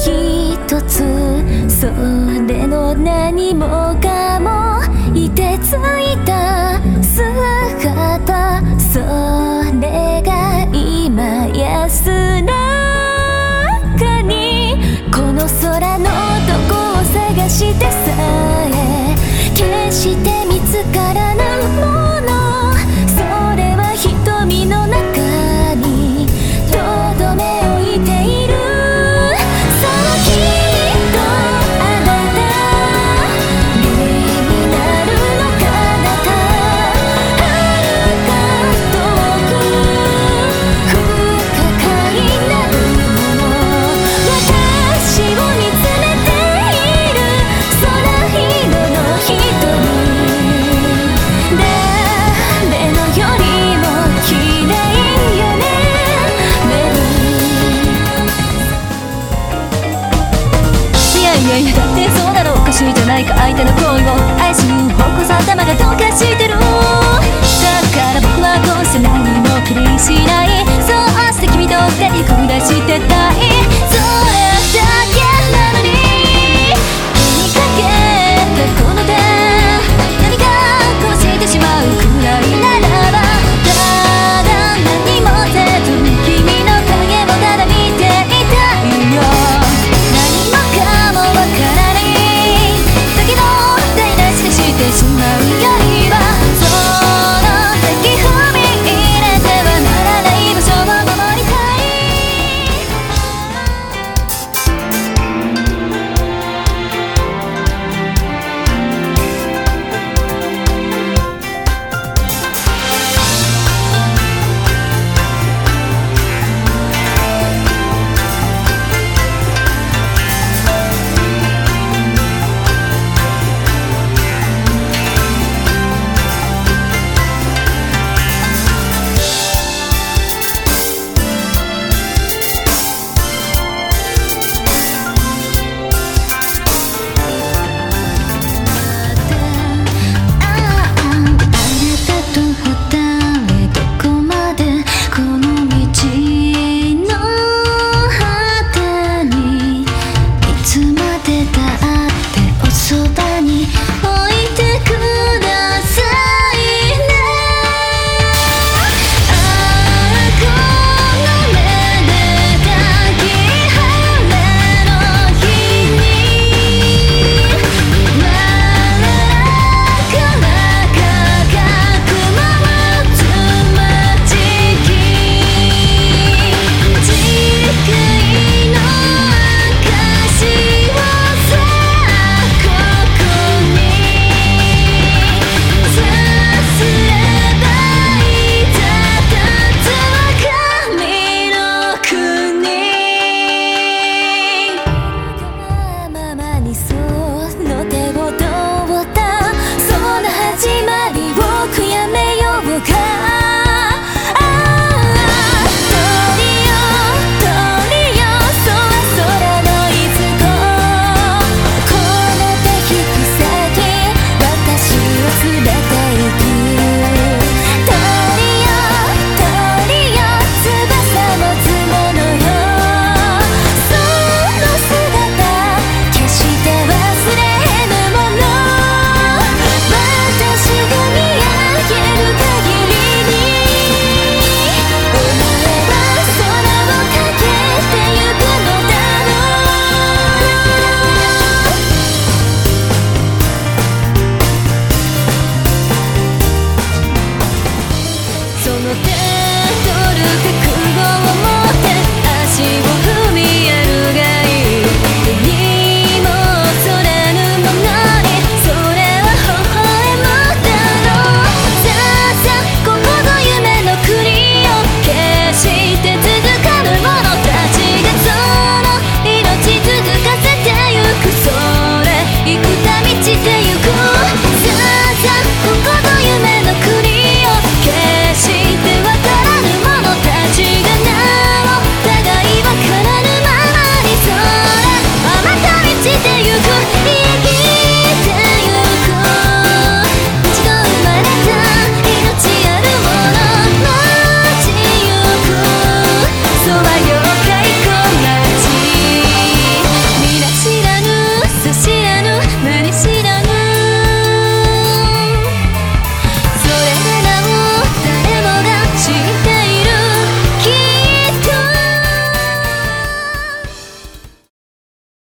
[0.00, 0.06] ひ
[0.66, 0.99] と一つ